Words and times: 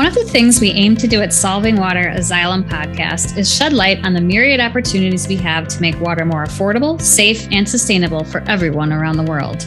One 0.00 0.06
of 0.06 0.14
the 0.14 0.24
things 0.24 0.62
we 0.62 0.70
aim 0.70 0.96
to 0.96 1.06
do 1.06 1.20
at 1.20 1.30
Solving 1.30 1.76
Water, 1.76 2.08
a 2.08 2.20
Xylem 2.20 2.66
podcast, 2.66 3.36
is 3.36 3.54
shed 3.54 3.74
light 3.74 4.02
on 4.02 4.14
the 4.14 4.20
myriad 4.22 4.58
opportunities 4.58 5.28
we 5.28 5.36
have 5.36 5.68
to 5.68 5.80
make 5.82 6.00
water 6.00 6.24
more 6.24 6.46
affordable, 6.46 6.98
safe, 6.98 7.46
and 7.52 7.68
sustainable 7.68 8.24
for 8.24 8.40
everyone 8.48 8.94
around 8.94 9.18
the 9.18 9.24
world. 9.24 9.62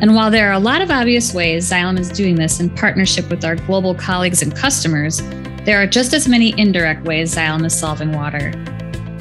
And 0.00 0.16
while 0.16 0.32
there 0.32 0.48
are 0.48 0.54
a 0.54 0.58
lot 0.58 0.82
of 0.82 0.90
obvious 0.90 1.32
ways 1.32 1.70
Xylem 1.70 1.96
is 1.96 2.08
doing 2.08 2.34
this 2.34 2.58
in 2.58 2.70
partnership 2.70 3.30
with 3.30 3.44
our 3.44 3.54
global 3.54 3.94
colleagues 3.94 4.42
and 4.42 4.52
customers, 4.52 5.18
there 5.64 5.80
are 5.80 5.86
just 5.86 6.12
as 6.12 6.26
many 6.26 6.58
indirect 6.58 7.04
ways 7.04 7.32
Xylem 7.32 7.64
is 7.64 7.78
solving 7.78 8.10
water. 8.10 8.50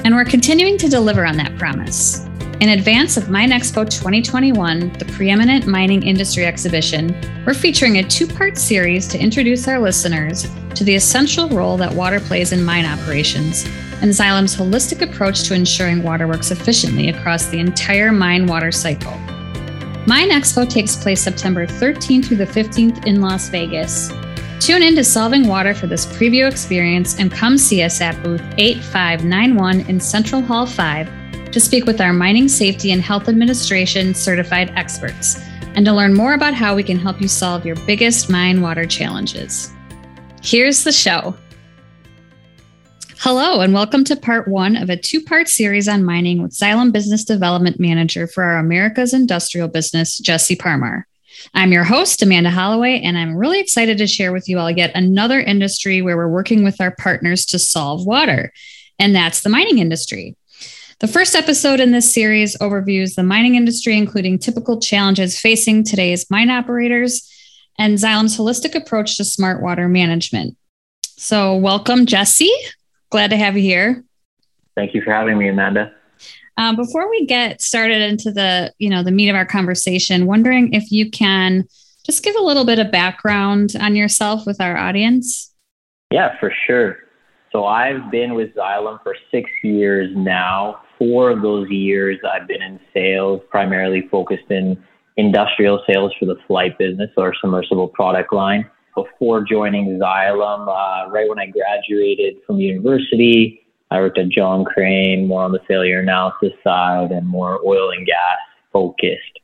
And 0.03 0.15
we're 0.15 0.25
continuing 0.25 0.79
to 0.79 0.89
deliver 0.89 1.23
on 1.23 1.37
that 1.37 1.55
promise. 1.59 2.27
In 2.61 2.69
advance 2.69 3.17
of 3.17 3.23
MineXpo 3.23 3.89
2021, 3.89 4.93
the 4.99 5.05
preeminent 5.05 5.65
mining 5.65 6.03
industry 6.03 6.45
exhibition, 6.45 7.19
we're 7.43 7.55
featuring 7.55 7.97
a 7.97 8.03
two 8.03 8.27
part 8.27 8.55
series 8.55 9.07
to 9.07 9.19
introduce 9.19 9.67
our 9.67 9.79
listeners 9.79 10.45
to 10.75 10.83
the 10.83 10.93
essential 10.93 11.49
role 11.49 11.75
that 11.77 11.91
water 11.91 12.19
plays 12.19 12.51
in 12.51 12.63
mine 12.63 12.85
operations 12.85 13.65
and 14.03 14.11
Xylem's 14.11 14.55
holistic 14.55 15.01
approach 15.01 15.41
to 15.45 15.55
ensuring 15.55 16.03
water 16.03 16.27
works 16.27 16.51
efficiently 16.51 17.09
across 17.09 17.47
the 17.47 17.57
entire 17.57 18.11
mine 18.11 18.45
water 18.45 18.71
cycle. 18.71 19.13
MineXpo 20.05 20.69
takes 20.69 20.95
place 20.95 21.23
September 21.23 21.65
13th 21.65 22.25
through 22.25 22.37
the 22.37 22.45
15th 22.45 23.07
in 23.07 23.21
Las 23.21 23.49
Vegas. 23.49 24.09
Tune 24.59 24.83
in 24.83 24.95
to 24.97 25.03
Solving 25.03 25.47
Water 25.47 25.73
for 25.73 25.87
this 25.87 26.05
preview 26.05 26.47
experience 26.47 27.17
and 27.17 27.31
come 27.31 27.57
see 27.57 27.81
us 27.81 28.01
at 28.01 28.21
booth 28.21 28.43
8591 28.59 29.79
in 29.89 29.99
Central 29.99 30.43
Hall 30.43 30.67
5 30.67 31.20
to 31.51 31.59
speak 31.59 31.85
with 31.85 31.99
our 31.99 32.13
Mining 32.13 32.47
Safety 32.47 32.93
and 32.93 33.01
Health 33.01 33.27
Administration 33.27 34.13
certified 34.13 34.71
experts 34.77 35.43
and 35.75 35.85
to 35.85 35.91
learn 35.91 36.13
more 36.13 36.33
about 36.33 36.53
how 36.53 36.75
we 36.75 36.83
can 36.83 36.97
help 36.97 37.21
you 37.21 37.27
solve 37.27 37.65
your 37.65 37.75
biggest 37.87 38.29
mine 38.29 38.61
water 38.61 38.85
challenges. 38.85 39.69
Here's 40.41 40.83
the 40.83 40.93
show. 40.93 41.35
Hello, 43.17 43.59
and 43.59 43.73
welcome 43.73 44.03
to 44.05 44.15
part 44.15 44.47
one 44.47 44.77
of 44.77 44.89
a 44.89 44.95
two 44.95 45.21
part 45.21 45.49
series 45.49 45.89
on 45.89 46.05
mining 46.05 46.41
with 46.41 46.53
Xylem 46.53 46.91
Business 46.91 47.25
Development 47.25 47.79
Manager 47.79 48.27
for 48.27 48.43
our 48.43 48.57
America's 48.57 49.13
Industrial 49.13 49.67
Business, 49.67 50.19
Jesse 50.19 50.55
Parmar. 50.55 51.03
I'm 51.53 51.73
your 51.73 51.83
host, 51.83 52.23
Amanda 52.23 52.49
Holloway, 52.49 53.01
and 53.01 53.17
I'm 53.17 53.35
really 53.35 53.59
excited 53.59 53.97
to 53.97 54.07
share 54.07 54.31
with 54.31 54.47
you 54.47 54.57
all 54.57 54.71
yet 54.71 54.91
another 54.95 55.39
industry 55.39 56.01
where 56.01 56.15
we're 56.15 56.27
working 56.31 56.63
with 56.63 56.79
our 56.79 56.95
partners 56.95 57.45
to 57.47 57.59
solve 57.59 58.05
water, 58.05 58.53
and 58.97 59.13
that's 59.13 59.41
the 59.41 59.49
mining 59.49 59.79
industry. 59.79 60.35
The 61.01 61.07
first 61.07 61.33
episode 61.33 61.79
in 61.79 61.89
this 61.89 62.13
series 62.13 62.55
overviews 62.59 63.15
the 63.15 63.23
mining 63.23 63.55
industry, 63.55 63.97
including 63.97 64.37
typical 64.37 64.79
challenges 64.79 65.39
facing 65.39 65.83
today's 65.83 66.29
mine 66.29 66.51
operators 66.51 67.27
and 67.79 67.97
Xylem's 67.97 68.37
holistic 68.37 68.75
approach 68.75 69.17
to 69.17 69.23
smart 69.23 69.63
water 69.63 69.89
management. 69.89 70.55
So, 71.01 71.55
welcome, 71.55 72.05
Jesse. 72.05 72.53
Glad 73.09 73.31
to 73.31 73.35
have 73.35 73.57
you 73.57 73.63
here. 73.63 74.03
Thank 74.75 74.93
you 74.93 75.01
for 75.01 75.11
having 75.11 75.39
me, 75.39 75.47
Amanda. 75.47 75.91
Um, 76.57 76.75
before 76.75 77.09
we 77.09 77.25
get 77.25 77.61
started 77.61 78.03
into 78.03 78.31
the 78.31 78.71
you 78.77 78.91
know 78.91 79.01
the 79.01 79.09
meat 79.09 79.29
of 79.29 79.35
our 79.35 79.45
conversation, 79.47 80.27
wondering 80.27 80.71
if 80.75 80.91
you 80.91 81.09
can 81.09 81.63
just 82.05 82.23
give 82.23 82.35
a 82.35 82.43
little 82.43 82.63
bit 82.63 82.77
of 82.77 82.91
background 82.91 83.73
on 83.81 83.95
yourself 83.95 84.45
with 84.45 84.61
our 84.61 84.77
audience. 84.77 85.51
Yeah, 86.11 86.39
for 86.39 86.53
sure. 86.67 86.97
So 87.51 87.65
I've 87.65 88.11
been 88.11 88.35
with 88.35 88.53
Xylem 88.53 89.01
for 89.01 89.15
six 89.31 89.49
years 89.63 90.11
now 90.15 90.81
four 91.01 91.31
of 91.31 91.41
those 91.41 91.67
years, 91.71 92.19
I've 92.31 92.47
been 92.47 92.61
in 92.61 92.79
sales, 92.93 93.41
primarily 93.49 94.07
focused 94.11 94.51
in 94.51 94.77
industrial 95.17 95.81
sales 95.89 96.13
for 96.19 96.27
the 96.27 96.35
Flygt 96.47 96.77
business 96.77 97.09
or 97.17 97.33
submersible 97.41 97.87
product 97.87 98.31
line. 98.31 98.69
Before 98.93 99.41
joining 99.43 99.97
Xylem, 99.97 100.67
uh, 100.67 101.09
right 101.09 101.27
when 101.27 101.39
I 101.39 101.47
graduated 101.47 102.35
from 102.45 102.59
university, 102.59 103.65
I 103.89 103.99
worked 103.99 104.19
at 104.19 104.29
John 104.29 104.63
Crane, 104.63 105.27
more 105.27 105.41
on 105.43 105.51
the 105.51 105.61
failure 105.67 106.01
analysis 106.01 106.51
side 106.63 107.09
and 107.09 107.27
more 107.27 107.59
oil 107.65 107.89
and 107.89 108.05
gas 108.05 108.37
focused. 108.71 109.39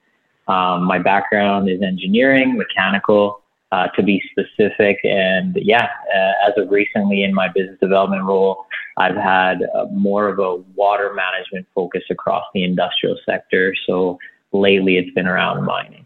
Um, 0.48 0.84
my 0.84 1.00
background 1.00 1.72
is 1.72 1.82
engineering, 1.82 2.56
mechanical, 2.56 3.42
uh, 3.72 3.88
to 3.96 4.04
be 4.04 4.22
specific. 4.30 5.00
And 5.04 5.58
yeah, 5.60 5.88
uh, 6.16 6.48
as 6.48 6.54
of 6.56 6.70
recently 6.70 7.24
in 7.24 7.34
my 7.34 7.48
business 7.50 7.80
development 7.82 8.26
role, 8.26 8.67
I've 8.98 9.16
had 9.16 9.60
uh, 9.76 9.86
more 9.92 10.28
of 10.28 10.40
a 10.40 10.56
water 10.76 11.14
management 11.14 11.68
focus 11.76 12.04
across 12.10 12.44
the 12.54 12.64
industrial 12.64 13.18
sector. 13.26 13.74
So 13.86 14.18
lately 14.52 14.98
it's 14.98 15.14
been 15.14 15.28
around 15.28 15.64
mining. 15.64 16.06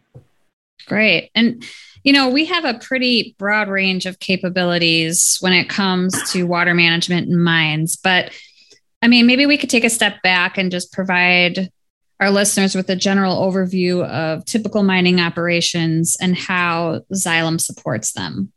Great. 0.87 1.31
And, 1.33 1.63
you 2.03 2.11
know, 2.11 2.29
we 2.29 2.45
have 2.45 2.65
a 2.65 2.79
pretty 2.79 3.35
broad 3.37 3.69
range 3.69 4.05
of 4.05 4.19
capabilities 4.19 5.37
when 5.39 5.53
it 5.53 5.69
comes 5.69 6.31
to 6.31 6.43
water 6.43 6.73
management 6.73 7.29
and 7.29 7.43
mines. 7.43 7.95
But 7.95 8.33
I 9.01 9.07
mean, 9.07 9.25
maybe 9.25 9.45
we 9.45 9.57
could 9.57 9.69
take 9.69 9.83
a 9.83 9.89
step 9.89 10.21
back 10.21 10.57
and 10.57 10.71
just 10.71 10.91
provide 10.91 11.71
our 12.19 12.29
listeners 12.29 12.75
with 12.75 12.89
a 12.89 12.95
general 12.95 13.37
overview 13.37 14.05
of 14.05 14.45
typical 14.45 14.83
mining 14.83 15.19
operations 15.19 16.15
and 16.21 16.37
how 16.37 17.01
Xylem 17.11 17.59
supports 17.59 18.11
them. 18.11 18.51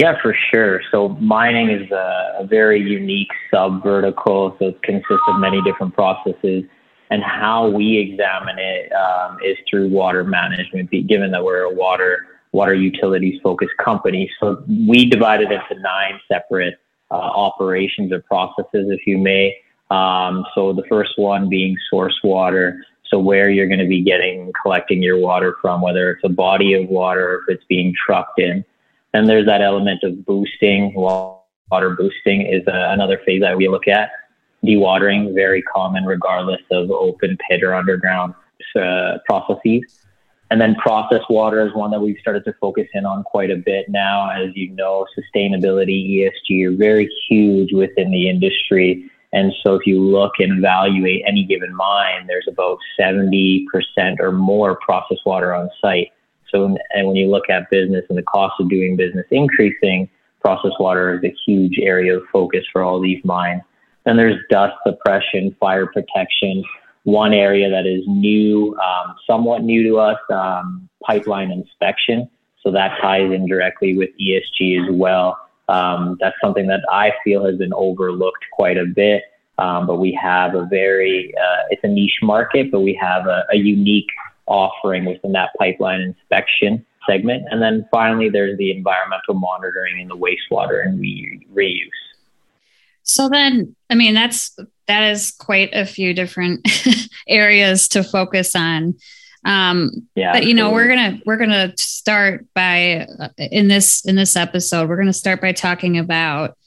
Yeah, 0.00 0.14
for 0.22 0.34
sure. 0.50 0.80
So 0.90 1.10
mining 1.20 1.68
is 1.68 1.90
a, 1.90 2.36
a 2.38 2.46
very 2.46 2.80
unique 2.80 3.28
sub 3.50 3.82
vertical. 3.82 4.56
So 4.58 4.68
it 4.68 4.82
consists 4.82 5.28
of 5.28 5.38
many 5.38 5.60
different 5.60 5.92
processes. 5.92 6.64
And 7.10 7.22
how 7.22 7.68
we 7.68 7.98
examine 7.98 8.58
it 8.58 8.90
um, 8.94 9.36
is 9.44 9.58
through 9.68 9.90
water 9.90 10.24
management, 10.24 10.90
given 11.06 11.30
that 11.32 11.44
we're 11.44 11.64
a 11.64 11.74
water 11.74 12.26
water 12.52 12.72
utilities 12.72 13.38
focused 13.42 13.76
company. 13.76 14.30
So 14.40 14.64
we 14.88 15.04
divide 15.04 15.42
it 15.42 15.52
into 15.52 15.82
nine 15.82 16.18
separate 16.32 16.76
uh, 17.10 17.16
operations 17.16 18.10
or 18.10 18.22
processes, 18.22 18.86
if 18.88 19.06
you 19.06 19.18
may. 19.18 19.54
Um, 19.90 20.46
so 20.54 20.72
the 20.72 20.84
first 20.88 21.12
one 21.16 21.50
being 21.50 21.76
source 21.90 22.18
water. 22.24 22.82
So 23.04 23.18
where 23.18 23.50
you're 23.50 23.68
going 23.68 23.80
to 23.80 23.86
be 23.86 24.02
getting, 24.02 24.50
collecting 24.62 25.02
your 25.02 25.18
water 25.18 25.56
from, 25.60 25.82
whether 25.82 26.10
it's 26.12 26.24
a 26.24 26.30
body 26.30 26.72
of 26.72 26.88
water 26.88 27.32
or 27.32 27.34
if 27.42 27.56
it's 27.56 27.64
being 27.68 27.92
trucked 28.06 28.40
in. 28.40 28.64
Then 29.12 29.26
there's 29.26 29.46
that 29.46 29.60
element 29.60 30.02
of 30.02 30.24
boosting. 30.24 30.92
Water 30.94 31.90
boosting 31.90 32.42
is 32.42 32.66
uh, 32.66 32.88
another 32.90 33.20
phase 33.26 33.40
that 33.40 33.56
we 33.56 33.68
look 33.68 33.88
at. 33.88 34.10
Dewatering, 34.64 35.34
very 35.34 35.62
common 35.62 36.04
regardless 36.04 36.60
of 36.70 36.90
open 36.90 37.36
pit 37.48 37.62
or 37.62 37.74
underground 37.74 38.34
uh, 38.76 39.18
processes. 39.26 40.00
And 40.50 40.60
then 40.60 40.74
process 40.74 41.22
water 41.30 41.64
is 41.64 41.72
one 41.74 41.92
that 41.92 42.00
we've 42.00 42.18
started 42.20 42.44
to 42.44 42.52
focus 42.60 42.88
in 42.92 43.06
on 43.06 43.22
quite 43.22 43.50
a 43.50 43.56
bit 43.56 43.88
now. 43.88 44.30
As 44.30 44.50
you 44.54 44.70
know, 44.70 45.06
sustainability, 45.16 46.10
ESG 46.18 46.66
are 46.66 46.76
very 46.76 47.08
huge 47.28 47.72
within 47.72 48.10
the 48.10 48.28
industry. 48.28 49.08
And 49.32 49.52
so 49.62 49.76
if 49.76 49.86
you 49.86 50.00
look 50.00 50.32
and 50.40 50.58
evaluate 50.58 51.22
any 51.24 51.44
given 51.44 51.74
mine, 51.74 52.26
there's 52.26 52.48
about 52.48 52.78
70% 52.98 53.64
or 54.18 54.32
more 54.32 54.76
processed 54.76 55.24
water 55.24 55.54
on 55.54 55.70
site. 55.80 56.10
So, 56.52 56.76
and 56.90 57.06
when 57.06 57.16
you 57.16 57.30
look 57.30 57.48
at 57.48 57.70
business 57.70 58.04
and 58.08 58.18
the 58.18 58.22
cost 58.22 58.54
of 58.60 58.68
doing 58.68 58.96
business 58.96 59.26
increasing, 59.30 60.08
processed 60.40 60.80
water 60.80 61.14
is 61.14 61.24
a 61.24 61.34
huge 61.46 61.78
area 61.80 62.16
of 62.16 62.22
focus 62.32 62.64
for 62.72 62.82
all 62.82 63.00
these 63.00 63.22
mines. 63.24 63.62
Then 64.04 64.16
there's 64.16 64.38
dust 64.50 64.74
suppression, 64.86 65.54
fire 65.60 65.86
protection. 65.86 66.64
One 67.04 67.32
area 67.32 67.70
that 67.70 67.86
is 67.86 68.02
new, 68.06 68.76
um, 68.78 69.14
somewhat 69.26 69.62
new 69.62 69.82
to 69.84 69.98
us, 69.98 70.18
um, 70.32 70.88
pipeline 71.04 71.50
inspection. 71.50 72.28
So 72.62 72.70
that 72.72 72.98
ties 73.00 73.32
in 73.32 73.46
directly 73.46 73.96
with 73.96 74.10
ESG 74.20 74.84
as 74.84 74.94
well. 74.94 75.38
Um, 75.68 76.16
that's 76.20 76.36
something 76.42 76.66
that 76.66 76.80
I 76.90 77.12
feel 77.24 77.44
has 77.44 77.56
been 77.56 77.72
overlooked 77.72 78.44
quite 78.52 78.76
a 78.76 78.84
bit. 78.84 79.22
Um, 79.58 79.86
but 79.86 79.96
we 79.96 80.18
have 80.20 80.54
a 80.54 80.66
very, 80.66 81.34
uh, 81.36 81.62
it's 81.70 81.84
a 81.84 81.88
niche 81.88 82.18
market, 82.22 82.70
but 82.70 82.80
we 82.80 82.98
have 83.00 83.26
a, 83.26 83.44
a 83.52 83.56
unique 83.56 84.08
offering 84.50 85.04
within 85.06 85.32
that 85.32 85.50
pipeline 85.58 86.00
inspection 86.00 86.84
segment. 87.08 87.44
And 87.50 87.62
then 87.62 87.86
finally, 87.90 88.28
there's 88.28 88.58
the 88.58 88.70
environmental 88.76 89.34
monitoring 89.34 90.00
and 90.00 90.10
the 90.10 90.16
wastewater 90.16 90.84
and 90.84 91.00
re- 91.00 91.46
reuse. 91.54 91.88
So 93.02 93.28
then, 93.28 93.74
I 93.88 93.94
mean, 93.94 94.14
that's 94.14 94.56
that 94.86 95.10
is 95.10 95.30
quite 95.30 95.70
a 95.72 95.86
few 95.86 96.12
different 96.12 96.68
areas 97.28 97.88
to 97.88 98.02
focus 98.02 98.54
on. 98.54 98.96
Um, 99.44 100.08
yeah, 100.14 100.32
but 100.32 100.44
you 100.44 100.52
know, 100.52 100.70
we're 100.70 100.88
gonna 100.88 101.20
we're 101.24 101.38
gonna 101.38 101.72
start 101.78 102.46
by 102.54 103.06
uh, 103.18 103.28
in 103.38 103.68
this 103.68 104.04
in 104.04 104.16
this 104.16 104.36
episode, 104.36 104.88
we're 104.88 104.98
gonna 104.98 105.12
start 105.12 105.40
by 105.40 105.52
talking 105.52 105.98
about 105.98 106.58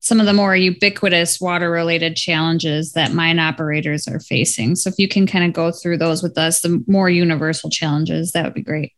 some 0.00 0.20
of 0.20 0.26
the 0.26 0.32
more 0.32 0.54
ubiquitous 0.54 1.40
water 1.40 1.70
related 1.70 2.16
challenges 2.16 2.92
that 2.92 3.12
mine 3.12 3.38
operators 3.38 4.06
are 4.06 4.20
facing. 4.20 4.76
So, 4.76 4.88
if 4.88 4.98
you 4.98 5.08
can 5.08 5.26
kind 5.26 5.44
of 5.44 5.52
go 5.52 5.72
through 5.72 5.98
those 5.98 6.22
with 6.22 6.38
us, 6.38 6.60
the 6.60 6.82
more 6.86 7.10
universal 7.10 7.68
challenges, 7.68 8.32
that 8.32 8.44
would 8.44 8.54
be 8.54 8.62
great. 8.62 8.92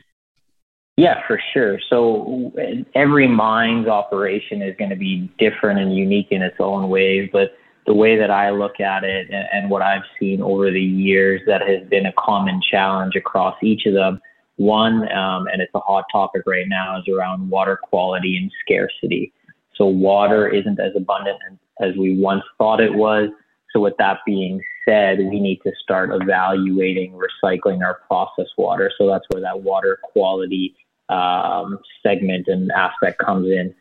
Yeah, 0.97 1.27
for 1.27 1.41
sure. 1.55 1.79
So, 1.89 2.53
every 2.95 3.27
mine's 3.27 3.89
operation 3.89 4.61
is 4.61 4.77
going 4.77 4.91
to 4.91 4.97
be 4.97 5.31
different 5.39 5.81
and 5.81 5.97
unique 5.97 6.29
in 6.31 6.43
its 6.43 6.57
own 6.61 6.91
ways. 6.91 7.31
But 7.33 7.57
the 7.87 7.95
way 7.95 8.19
that 8.19 8.31
I 8.31 8.51
look 8.51 8.79
at 8.79 9.03
it 9.03 9.29
and 9.31 9.71
what 9.71 9.81
I've 9.81 10.03
seen 10.19 10.43
over 10.43 10.71
the 10.71 10.83
years 10.83 11.41
that 11.47 11.63
has 11.67 11.89
been 11.89 12.05
a 12.05 12.13
common 12.19 12.61
challenge 12.71 13.17
across 13.17 13.57
each 13.63 13.87
of 13.87 13.95
them 13.95 14.21
One, 14.57 15.11
um, 15.11 15.47
and 15.47 15.63
it's 15.63 15.75
a 15.75 15.81
hot 15.81 16.05
topic 16.13 16.43
right 16.47 16.69
now, 16.69 16.99
is 16.99 17.09
around 17.09 17.49
water 17.49 17.79
quality 17.83 18.37
and 18.37 18.53
scarcity. 18.61 19.33
So 19.81 19.87
water 19.87 20.47
isn't 20.47 20.79
as 20.79 20.93
abundant 20.95 21.39
as 21.81 21.97
we 21.97 22.19
once 22.19 22.43
thought 22.59 22.83
it 22.83 22.93
was. 22.93 23.31
So 23.73 23.81
with 23.81 23.95
that 23.99 24.19
being 24.27 24.61
said, 24.87 25.19
we 25.19 25.41
need 25.41 25.61
to 25.65 25.73
start 25.83 26.11
evaluating 26.13 27.19
recycling 27.19 27.83
our 27.83 28.01
processed 28.07 28.53
water. 28.59 28.93
So 28.99 29.09
that's 29.09 29.25
where 29.31 29.41
that 29.41 29.63
water 29.63 29.99
quality 30.03 30.77
um, 31.09 31.79
segment 32.03 32.47
and 32.47 32.71
aspect 32.73 33.21
comes 33.21 33.47
in. 33.47 33.75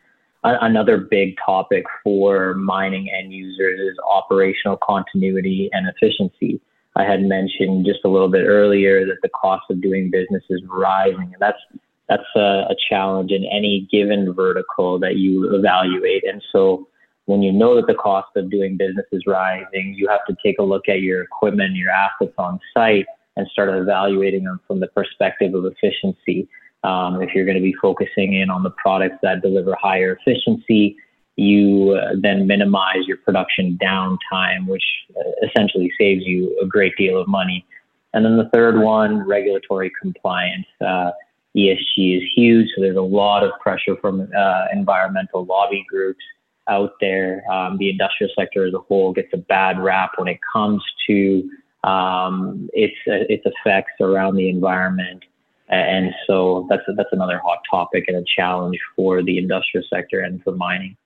another 0.46 0.98
big 0.98 1.36
topic 1.46 1.84
for 2.02 2.54
mining 2.54 3.10
end 3.10 3.34
users 3.34 3.78
is 3.82 3.98
operational 4.10 4.78
continuity 4.78 5.70
and 5.74 5.86
efficiency. 5.90 6.62
I 6.96 7.04
had 7.04 7.24
mentioned 7.24 7.86
just 7.86 8.00
a 8.06 8.08
little 8.08 8.30
bit 8.30 8.46
earlier 8.46 9.06
that 9.06 9.18
the 9.22 9.30
cost 9.30 9.64
of 9.70 9.82
doing 9.82 10.10
business 10.10 10.44
is 10.50 10.62
rising, 10.70 11.32
and 11.34 11.40
that's 11.40 11.60
that's 12.10 12.24
a, 12.36 12.66
a 12.70 12.76
challenge 12.90 13.32
in 13.32 13.46
any 13.46 13.88
given 13.92 14.34
vertical 14.34 15.00
that 15.00 15.18
you 15.18 15.56
evaluate. 15.56 16.24
And 16.28 16.44
so, 16.52 16.88
when 17.26 17.44
you 17.44 17.52
know 17.52 17.76
that 17.76 17.86
the 17.86 17.94
cost 17.94 18.30
of 18.36 18.50
doing 18.50 18.76
business 18.76 19.06
is 19.12 19.22
rising, 19.28 19.94
you 19.96 20.08
have 20.08 20.26
to 20.28 20.36
take 20.44 20.58
a 20.58 20.64
look 20.64 20.90
at 20.90 21.02
your 21.02 21.22
equipment, 21.22 21.76
your 21.76 21.92
assets 21.92 22.34
on 22.40 22.60
site, 22.74 23.06
and 23.36 23.48
start 23.52 23.70
evaluating 23.70 24.46
them 24.46 24.60
from 24.68 24.80
the 24.80 24.88
perspective 24.88 25.54
of 25.54 25.64
efficiency. 25.66 26.50
Um, 26.84 27.22
if 27.22 27.36
you're 27.36 27.46
going 27.46 27.58
to 27.58 27.64
be 27.64 27.76
focusing 27.80 28.34
in 28.34 28.50
on 28.50 28.64
the 28.64 28.72
products 28.72 29.18
that 29.22 29.44
deliver 29.44 29.76
higher 29.80 30.18
efficiency, 30.20 30.98
you 31.36 31.92
uh, 31.92 32.16
then 32.20 32.48
minimize 32.48 33.06
your 33.06 33.18
production 33.18 33.78
downtime, 33.82 34.68
which 34.68 34.84
uh, 35.16 35.48
essentially 35.48 35.92
saves 36.00 36.26
you 36.26 36.58
a 36.62 36.66
great 36.66 36.96
deal 36.98 37.22
of 37.22 37.28
money. 37.28 37.66
And 38.14 38.26
then 38.26 38.38
the 38.38 38.50
third 38.52 38.80
one, 38.80 39.26
regulatory 39.28 39.92
compliance. 40.02 40.66
Uh, 40.82 41.12
ESG 41.58 42.18
is 42.18 42.24
huge, 42.36 42.68
so 42.76 42.82
there's 42.82 42.98
a 42.98 43.02
lot 43.02 43.44
of 43.44 43.52
pressure 43.60 43.96
from 44.00 44.22
uh, 44.38 44.66
environmental 44.72 45.46
lobby 45.46 45.86
groups 45.90 46.24
out 46.68 46.92
there. 47.02 47.44
Um, 47.52 47.78
the 47.78 47.90
industrial 47.90 48.32
sector 48.38 48.66
as 48.66 48.74
a 48.74 48.80
whole 48.80 49.14
gets 49.14 49.30
a 49.34 49.38
bad 49.38 49.80
rap 49.80 50.12
when 50.18 50.28
it 50.28 50.40
comes 50.54 50.84
to 51.08 51.50
um, 51.84 52.70
its 52.74 52.96
uh, 53.08 53.26
its 53.30 53.46
effects 53.46 53.94
around 54.00 54.36
the 54.36 54.50
environment 54.50 55.24
and 55.70 56.14
so 56.26 56.66
that's 56.70 56.82
that's 56.98 57.10
another 57.12 57.40
hot 57.40 57.60
topic 57.70 58.06
and 58.08 58.18
a 58.18 58.24
challenge 58.36 58.78
for 58.96 59.22
the 59.22 59.38
industrial 59.38 59.86
sector 59.92 60.22
and 60.22 60.42
for 60.44 60.52
mining. 60.52 60.98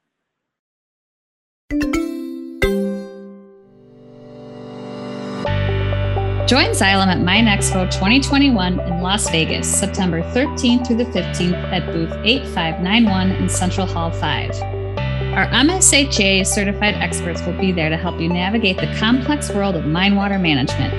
Join 6.53 6.69
Xylem 6.69 7.07
at 7.07 7.17
MineExpo 7.17 7.89
2021 7.89 8.79
in 8.79 9.01
Las 9.01 9.27
Vegas, 9.31 9.67
September 9.67 10.21
13th 10.21 10.85
through 10.85 10.97
the 10.97 11.05
15th 11.05 11.55
at 11.73 11.83
booth 11.91 12.11
8591 12.23 13.31
in 13.31 13.49
Central 13.49 13.87
Hall 13.87 14.11
5. 14.11 14.61
Our 14.61 15.47
MSHA 15.47 16.45
certified 16.45 16.93
experts 16.93 17.41
will 17.41 17.59
be 17.59 17.71
there 17.71 17.89
to 17.89 17.97
help 17.97 18.21
you 18.21 18.29
navigate 18.29 18.77
the 18.77 18.95
complex 18.99 19.49
world 19.49 19.75
of 19.75 19.87
mine 19.87 20.15
water 20.15 20.37
management 20.37 20.93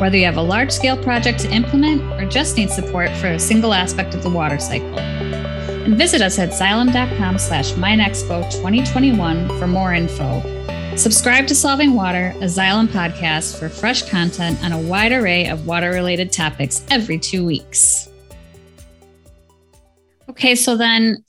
whether 0.00 0.16
you 0.16 0.24
have 0.24 0.36
a 0.36 0.42
large 0.42 0.70
scale 0.70 0.96
project 0.96 1.40
to 1.40 1.50
implement 1.50 2.00
or 2.12 2.24
just 2.24 2.56
need 2.56 2.70
support 2.70 3.10
for 3.16 3.26
a 3.26 3.38
single 3.38 3.74
aspect 3.74 4.14
of 4.14 4.22
the 4.22 4.30
water 4.30 4.60
cycle. 4.60 5.00
And 5.00 5.98
visit 5.98 6.22
us 6.22 6.38
at 6.38 6.50
xylem.com 6.50 7.36
slash 7.36 7.72
mineexpo 7.72 8.48
2021 8.52 9.58
for 9.58 9.66
more 9.66 9.92
info. 9.92 10.59
Subscribe 10.96 11.46
to 11.46 11.54
Solving 11.54 11.94
Water, 11.94 12.34
a 12.36 12.44
Xylem 12.44 12.86
podcast 12.88 13.58
for 13.58 13.68
fresh 13.68 14.02
content 14.10 14.62
on 14.62 14.72
a 14.72 14.78
wide 14.78 15.12
array 15.12 15.48
of 15.48 15.66
water 15.66 15.90
related 15.90 16.30
topics 16.32 16.84
every 16.90 17.18
two 17.18 17.46
weeks. 17.46 18.10
Okay, 20.28 20.54
so 20.54 20.76
then 20.76 21.24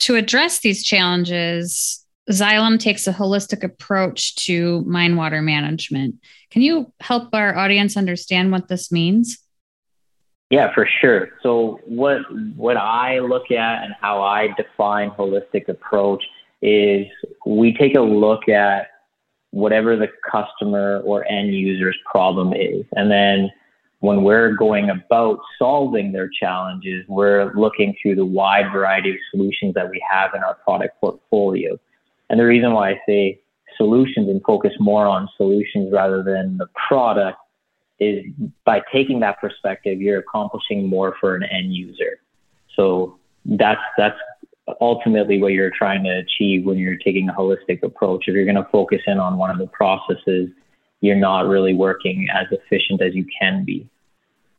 to 0.00 0.16
address 0.16 0.60
these 0.60 0.84
challenges, 0.84 2.04
Xylem 2.30 2.78
takes 2.78 3.06
a 3.06 3.12
holistic 3.12 3.62
approach 3.62 4.34
to 4.46 4.82
mine 4.82 5.16
water 5.16 5.40
management. 5.40 6.16
Can 6.50 6.62
you 6.62 6.92
help 7.00 7.34
our 7.34 7.56
audience 7.56 7.96
understand 7.96 8.52
what 8.52 8.68
this 8.68 8.92
means? 8.92 9.38
Yeah, 10.50 10.74
for 10.74 10.86
sure. 11.00 11.30
So 11.42 11.80
what 11.86 12.20
what 12.56 12.76
I 12.76 13.20
look 13.20 13.50
at 13.50 13.84
and 13.84 13.94
how 14.00 14.22
I 14.22 14.48
define 14.48 15.10
holistic 15.10 15.68
approach 15.68 16.22
is 16.60 17.06
we 17.46 17.74
take 17.74 17.94
a 17.96 18.00
look 18.00 18.48
at 18.48 18.88
whatever 19.50 19.96
the 19.96 20.08
customer 20.30 21.00
or 21.04 21.26
end 21.26 21.54
user's 21.54 21.96
problem 22.10 22.52
is. 22.54 22.84
And 22.92 23.10
then 23.10 23.50
when 24.00 24.24
we're 24.24 24.52
going 24.54 24.90
about 24.90 25.38
solving 25.58 26.12
their 26.12 26.28
challenges, 26.28 27.04
we're 27.06 27.52
looking 27.54 27.94
through 28.00 28.16
the 28.16 28.24
wide 28.24 28.72
variety 28.72 29.10
of 29.10 29.16
solutions 29.30 29.74
that 29.74 29.88
we 29.90 30.02
have 30.10 30.34
in 30.34 30.42
our 30.42 30.54
product 30.54 31.00
portfolio. 31.00 31.78
And 32.28 32.40
the 32.40 32.44
reason 32.44 32.72
why 32.72 32.90
I 32.90 33.00
say 33.06 33.40
solutions 33.76 34.28
and 34.28 34.42
focus 34.44 34.72
more 34.80 35.06
on 35.06 35.28
solutions 35.36 35.92
rather 35.92 36.22
than 36.22 36.56
the 36.56 36.66
product 36.88 37.38
is 38.00 38.24
by 38.64 38.82
taking 38.92 39.20
that 39.20 39.40
perspective, 39.40 40.00
you're 40.00 40.18
accomplishing 40.18 40.88
more 40.88 41.14
for 41.20 41.36
an 41.36 41.44
end 41.44 41.74
user. 41.74 42.18
So 42.74 43.18
that's 43.44 43.80
that's 43.96 44.18
ultimately 44.80 45.40
what 45.40 45.52
you're 45.52 45.70
trying 45.70 46.04
to 46.04 46.10
achieve 46.10 46.64
when 46.64 46.78
you're 46.78 46.96
taking 46.96 47.28
a 47.28 47.32
holistic 47.32 47.82
approach. 47.82 48.24
If 48.26 48.34
you're 48.34 48.44
going 48.44 48.56
to 48.56 48.68
focus 48.70 49.00
in 49.06 49.18
on 49.18 49.36
one 49.36 49.50
of 49.50 49.58
the 49.58 49.66
processes, 49.66 50.50
you're 51.00 51.16
not 51.16 51.46
really 51.46 51.74
working 51.74 52.28
as 52.32 52.46
efficient 52.50 53.02
as 53.02 53.14
you 53.14 53.26
can 53.40 53.64
be. 53.64 53.88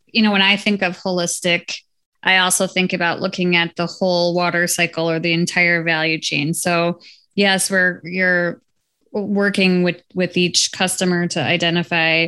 You 0.08 0.24
know, 0.24 0.32
when 0.32 0.42
I 0.42 0.58
think 0.58 0.82
of 0.82 0.98
holistic, 0.98 1.76
I 2.22 2.38
also 2.38 2.68
think 2.68 2.94
about 2.94 3.22
looking 3.22 3.56
at 3.56 3.76
the 3.76 3.88
whole 3.88 4.34
water 4.34 4.68
cycle 4.68 5.10
or 5.10 5.20
the 5.20 5.34
entire 5.34 5.84
value 5.84 6.20
chain. 6.20 6.54
So, 6.54 7.00
yes, 7.36 7.72
we're 7.72 8.02
you're 8.04 8.62
working 9.12 9.84
with 9.84 10.02
with 10.14 10.38
each 10.38 10.72
customer 10.72 11.28
to 11.28 11.42
identify 11.42 12.28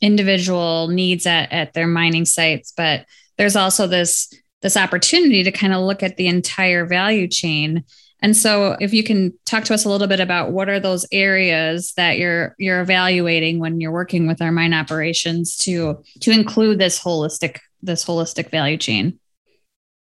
individual 0.00 0.88
needs 0.88 1.26
at, 1.26 1.52
at 1.52 1.74
their 1.74 1.86
mining 1.86 2.24
sites 2.24 2.72
but 2.76 3.06
there's 3.36 3.54
also 3.54 3.86
this 3.86 4.32
this 4.62 4.76
opportunity 4.76 5.42
to 5.42 5.52
kind 5.52 5.72
of 5.72 5.82
look 5.82 6.02
at 6.02 6.16
the 6.16 6.28
entire 6.28 6.86
value 6.86 7.28
chain. 7.28 7.84
And 8.20 8.36
so 8.36 8.76
if 8.80 8.94
you 8.94 9.02
can 9.02 9.32
talk 9.44 9.64
to 9.64 9.74
us 9.74 9.84
a 9.84 9.88
little 9.88 10.06
bit 10.06 10.20
about 10.20 10.52
what 10.52 10.68
are 10.68 10.78
those 10.78 11.04
areas 11.10 11.92
that 11.96 12.18
you're 12.18 12.54
you're 12.58 12.80
evaluating 12.80 13.58
when 13.58 13.80
you're 13.80 13.92
working 13.92 14.28
with 14.28 14.40
our 14.40 14.52
mine 14.52 14.72
operations 14.72 15.56
to 15.58 16.02
to 16.20 16.30
include 16.30 16.78
this 16.78 17.02
holistic 17.02 17.58
this 17.82 18.04
holistic 18.04 18.50
value 18.50 18.76
chain? 18.76 19.18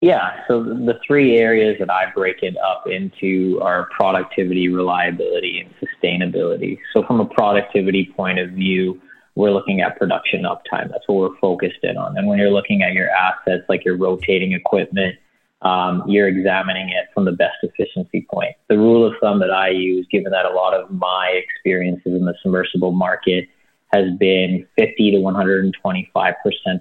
Yeah, 0.02 0.43
so 0.49 0.64
the 0.64 0.99
three 1.06 1.38
areas 1.38 1.76
that 1.78 1.88
I 1.88 2.11
break 2.12 2.42
it 2.42 2.56
up 2.59 2.88
into 2.88 3.61
are 3.62 3.88
productivity, 3.97 4.68
reliability, 4.68 5.61
and 5.61 5.73
sustainability. 5.78 6.76
So, 6.92 7.04
from 7.04 7.21
a 7.21 7.25
productivity 7.25 8.12
point 8.16 8.40
of 8.40 8.50
view, 8.50 9.00
we're 9.35 9.51
looking 9.51 9.81
at 9.81 9.99
production 9.99 10.43
uptime. 10.43 10.91
That's 10.91 11.07
what 11.07 11.17
we're 11.17 11.39
focused 11.39 11.79
in 11.83 11.97
on. 11.97 12.17
And 12.17 12.27
when 12.27 12.39
you're 12.39 12.51
looking 12.51 12.83
at 12.83 12.93
your 12.93 13.09
assets, 13.11 13.65
like 13.69 13.85
your 13.85 13.97
rotating 13.97 14.53
equipment, 14.53 15.17
um, 15.62 16.03
you're 16.07 16.29
examining 16.29 16.89
it 16.91 17.07
from 17.15 17.25
the 17.25 17.33
best 17.33 17.57
efficiency 17.62 18.27
point. 18.31 18.57
The 18.69 18.77
rule 18.77 19.07
of 19.07 19.15
thumb 19.21 19.39
that 19.41 19.51
I 19.51 19.69
use, 19.69 20.07
given 20.11 20.33
that 20.33 20.45
a 20.45 20.51
lot 20.51 20.75
of 20.75 20.91
my 20.91 21.29
experiences 21.29 22.12
in 22.15 22.25
the 22.25 22.35
submersible 22.43 22.93
market 22.93 23.49
has 23.93 24.11
been 24.19 24.67
50 24.77 25.12
to 25.12 25.19
125% 25.19 25.73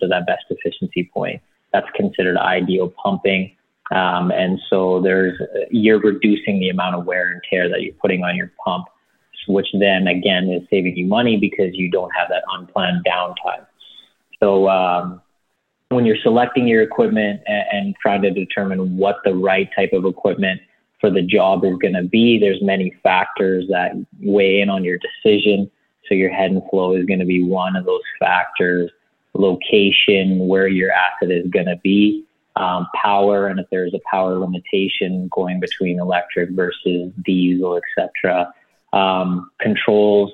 of 0.02 0.10
that 0.10 0.26
best 0.26 0.46
efficiency 0.50 1.10
point 1.14 1.42
that's 1.72 1.88
considered 1.96 2.38
ideal 2.38 2.94
pumping. 3.04 3.56
Um, 3.92 4.32
and 4.32 4.60
so 4.70 5.02
there's 5.02 5.40
you're 5.70 6.00
reducing 6.00 6.60
the 6.60 6.70
amount 6.70 6.96
of 6.96 7.06
wear 7.06 7.32
and 7.32 7.42
tear 7.50 7.70
that 7.70 7.82
you're 7.82 7.94
putting 7.96 8.24
on 8.24 8.36
your 8.36 8.52
pump, 8.64 8.86
which 9.48 9.68
then 9.80 10.08
again 10.08 10.50
is 10.50 10.68
saving 10.70 10.96
you 10.98 11.06
money 11.06 11.38
because 11.38 11.74
you 11.74 11.90
don't 11.90 12.12
have 12.18 12.30
that 12.30 12.44
unplanned 12.54 13.06
downtime. 13.06 13.66
So 14.40 14.70
um, 14.70 15.22
when 15.90 16.06
you're 16.06 16.22
selecting 16.24 16.68
your 16.68 16.82
equipment 16.82 17.42
and, 17.46 17.64
and 17.72 17.96
trying 18.02 18.22
to 18.24 18.32
determine 18.32 18.98
what 18.98 19.18
the 19.24 19.36
right 19.36 19.70
type 19.76 19.94
of 19.94 20.06
equipment 20.06 20.62
for 21.00 21.10
the 21.10 21.22
job 21.22 21.64
is 21.66 21.76
going 21.78 21.96
to 21.96 22.04
be, 22.04 22.40
there's 22.40 22.62
many 22.62 22.94
factors 23.04 23.66
that 23.70 23.92
weigh 24.22 24.62
in 24.62 24.70
on 24.70 24.84
your 24.84 25.00
decision. 25.00 25.70
So 26.08 26.16
your 26.16 26.30
head 26.30 26.52
and 26.52 26.62
flow 26.70 26.96
is 26.96 27.06
going 27.06 27.20
to 27.20 27.26
be 27.26 27.44
one 27.44 27.76
of 27.76 27.86
those 27.86 28.02
factors 28.20 28.92
location, 29.34 30.48
where 30.48 30.68
your 30.68 30.92
asset 30.92 31.32
is 31.32 31.50
going 31.52 31.66
to 31.66 31.78
be, 31.84 32.26
um, 32.56 32.88
power, 33.02 33.48
and 33.48 33.60
if 33.60 33.66
there's 33.72 33.94
a 33.94 34.00
power 34.10 34.38
limitation 34.38 35.30
going 35.34 35.60
between 35.60 36.00
electric 36.00 36.50
versus 36.52 37.12
diesel, 37.24 37.80
etc. 37.98 38.54
Um, 38.94 39.52
controls, 39.60 40.32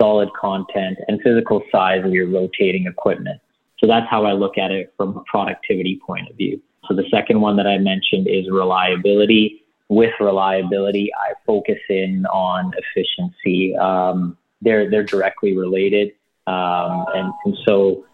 solid 0.00 0.30
content, 0.40 0.98
and 1.06 1.20
physical 1.22 1.62
size 1.70 2.04
of 2.04 2.12
your 2.12 2.28
rotating 2.28 2.86
equipment. 2.86 3.40
So 3.78 3.86
that's 3.86 4.06
how 4.10 4.24
I 4.24 4.32
look 4.32 4.58
at 4.58 4.70
it 4.70 4.92
from 4.96 5.16
a 5.16 5.22
productivity 5.30 6.00
point 6.04 6.28
of 6.30 6.36
view. 6.36 6.60
So 6.88 6.94
the 6.94 7.04
second 7.10 7.40
one 7.40 7.56
that 7.56 7.66
I 7.66 7.78
mentioned 7.78 8.26
is 8.26 8.48
reliability. 8.50 9.64
With 9.90 10.12
reliability, 10.20 11.10
I 11.14 11.32
focus 11.46 11.78
in 11.88 12.26
on 12.26 12.72
efficiency. 12.76 13.76
Um, 13.76 14.36
they're 14.60 14.90
they're 14.90 15.04
directly 15.04 15.56
related. 15.56 16.12
Um, 16.46 17.04
and, 17.14 17.32
and 17.44 17.56
so 17.66 18.04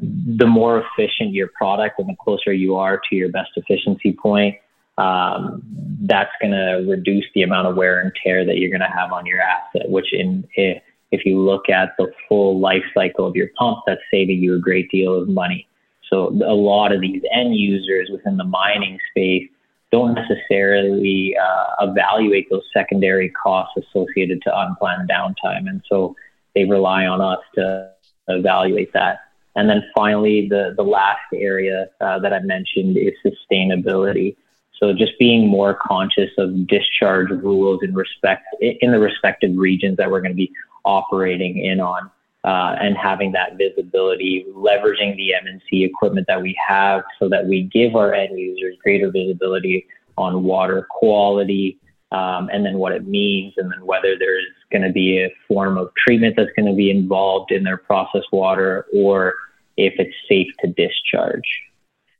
the 0.00 0.46
more 0.46 0.84
efficient 0.84 1.32
your 1.32 1.50
product 1.56 1.98
and 1.98 2.08
the 2.08 2.16
closer 2.20 2.52
you 2.52 2.76
are 2.76 3.00
to 3.10 3.16
your 3.16 3.30
best 3.30 3.50
efficiency 3.56 4.12
point, 4.12 4.56
um, 4.98 5.62
that's 6.02 6.30
going 6.40 6.52
to 6.52 6.86
reduce 6.88 7.24
the 7.34 7.42
amount 7.42 7.66
of 7.66 7.76
wear 7.76 8.00
and 8.00 8.12
tear 8.22 8.44
that 8.44 8.58
you're 8.58 8.70
going 8.70 8.80
to 8.80 8.96
have 8.96 9.12
on 9.12 9.26
your 9.26 9.40
asset, 9.40 9.88
which 9.88 10.12
in, 10.12 10.46
if 10.56 11.24
you 11.24 11.40
look 11.40 11.68
at 11.68 11.94
the 11.98 12.12
full 12.28 12.60
life 12.60 12.84
cycle 12.92 13.26
of 13.26 13.34
your 13.34 13.48
pump, 13.58 13.78
that's 13.86 14.00
saving 14.10 14.38
you 14.38 14.54
a 14.54 14.58
great 14.58 14.90
deal 14.90 15.14
of 15.14 15.28
money. 15.28 15.66
So 16.10 16.28
a 16.28 16.54
lot 16.54 16.92
of 16.92 17.00
these 17.00 17.22
end 17.32 17.56
users 17.56 18.10
within 18.12 18.36
the 18.36 18.44
mining 18.44 18.98
space 19.10 19.48
don't 19.90 20.14
necessarily 20.14 21.36
uh, 21.40 21.88
evaluate 21.88 22.48
those 22.50 22.64
secondary 22.72 23.30
costs 23.30 23.74
associated 23.76 24.42
to 24.42 24.60
unplanned 24.60 25.08
downtime. 25.08 25.68
And 25.68 25.82
so 25.88 26.16
they 26.54 26.64
rely 26.64 27.06
on 27.06 27.20
us 27.20 27.38
to 27.54 27.90
evaluate 28.28 28.92
that. 28.92 29.20
And 29.56 29.68
then 29.68 29.82
finally, 29.96 30.48
the, 30.48 30.74
the 30.76 30.82
last 30.82 31.20
area 31.32 31.86
uh, 32.00 32.18
that 32.18 32.32
I 32.32 32.40
mentioned 32.40 32.96
is 32.96 33.12
sustainability. 33.24 34.36
So 34.80 34.92
just 34.92 35.12
being 35.18 35.48
more 35.48 35.74
conscious 35.74 36.30
of 36.36 36.66
discharge 36.66 37.30
rules 37.30 37.80
in 37.82 37.94
respect 37.94 38.44
in 38.60 38.90
the 38.92 38.98
respective 38.98 39.56
regions 39.56 39.96
that 39.98 40.10
we're 40.10 40.20
going 40.20 40.32
to 40.32 40.36
be 40.36 40.52
operating 40.84 41.58
in 41.64 41.80
on, 41.80 42.10
uh, 42.44 42.76
and 42.80 42.96
having 42.96 43.32
that 43.32 43.56
visibility, 43.56 44.44
leveraging 44.54 45.16
the 45.16 45.34
M&C 45.34 45.84
equipment 45.84 46.26
that 46.26 46.42
we 46.42 46.56
have, 46.68 47.02
so 47.18 47.28
that 47.28 47.46
we 47.46 47.62
give 47.62 47.96
our 47.96 48.12
end 48.12 48.38
users 48.38 48.76
greater 48.82 49.10
visibility 49.10 49.86
on 50.18 50.42
water 50.42 50.86
quality, 50.90 51.78
um, 52.12 52.50
and 52.52 52.66
then 52.66 52.78
what 52.78 52.92
it 52.92 53.06
means, 53.06 53.54
and 53.56 53.72
then 53.72 53.86
whether 53.86 54.16
there's 54.18 54.44
going 54.70 54.82
to 54.82 54.92
be 54.92 55.22
a 55.22 55.32
form 55.48 55.78
of 55.78 55.90
treatment 55.96 56.34
that's 56.36 56.50
going 56.56 56.66
to 56.66 56.76
be 56.76 56.90
involved 56.90 57.50
in 57.50 57.62
their 57.64 57.78
processed 57.78 58.30
water, 58.32 58.86
or 58.92 59.34
if 59.76 59.94
it's 59.98 60.14
safe 60.28 60.48
to 60.60 60.66
discharge. 60.66 61.42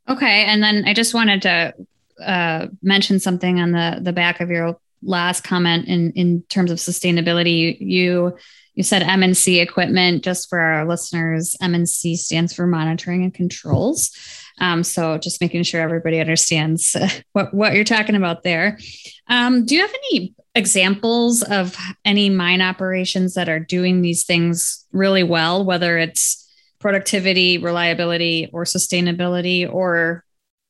Okay, 0.09 0.45
and 0.45 0.61
then 0.63 0.85
I 0.85 0.93
just 0.93 1.13
wanted 1.13 1.41
to 1.43 1.73
uh, 2.23 2.67
mention 2.81 3.19
something 3.19 3.59
on 3.59 3.71
the 3.71 3.99
the 4.01 4.13
back 4.13 4.39
of 4.41 4.49
your 4.49 4.77
last 5.01 5.43
comment 5.43 5.87
in 5.87 6.11
in 6.13 6.43
terms 6.49 6.71
of 6.71 6.77
sustainability. 6.77 7.77
You 7.79 8.37
you 8.75 8.83
said 8.83 9.03
M&C 9.03 9.59
equipment. 9.59 10.23
Just 10.23 10.49
for 10.49 10.59
our 10.59 10.85
listeners, 10.85 11.55
M&C 11.61 12.17
stands 12.17 12.53
for 12.53 12.67
monitoring 12.67 13.23
and 13.23 13.33
controls. 13.33 14.11
Um, 14.59 14.83
so 14.83 15.17
just 15.17 15.41
making 15.41 15.63
sure 15.63 15.81
everybody 15.81 16.19
understands 16.19 16.95
uh, 16.95 17.09
what 17.33 17.53
what 17.53 17.73
you're 17.73 17.83
talking 17.83 18.15
about 18.15 18.43
there. 18.43 18.77
Um, 19.27 19.65
do 19.65 19.75
you 19.75 19.81
have 19.81 19.95
any 20.11 20.35
examples 20.55 21.43
of 21.43 21.75
any 22.05 22.29
mine 22.29 22.61
operations 22.61 23.33
that 23.33 23.49
are 23.49 23.59
doing 23.59 24.01
these 24.01 24.23
things 24.25 24.85
really 24.91 25.23
well, 25.23 25.65
whether 25.65 25.97
it's 25.97 26.41
productivity, 26.79 27.57
reliability, 27.57 28.49
or 28.53 28.63
sustainability, 28.63 29.71
or 29.71 30.24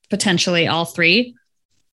potentially 0.10 0.68
all 0.68 0.86
three? 0.86 1.36